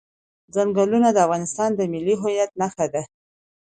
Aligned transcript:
چنګلونه 0.53 1.07
د 1.13 1.17
افغانستان 1.25 1.69
د 1.75 1.81
ملي 1.93 2.15
هویت 2.21 2.51
نښه 2.61 2.85
ده. 2.93 3.01